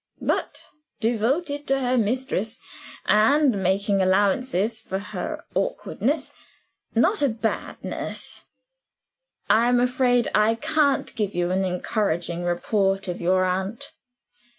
[0.25, 0.65] But
[0.99, 2.59] devoted to her mistress,
[3.05, 6.33] and, making allowance for her awkwardness,
[6.95, 8.45] not a bad nurse.
[9.47, 13.91] I am afraid I can't give you an encouraging report of your aunt.